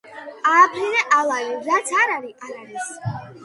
ააფრინე 0.53 1.03
ალალი, 1.19 1.53
რაც 1.69 1.95
არ 2.01 2.17
არი- 2.17 2.35
არ 2.51 2.59
არის 2.65 2.93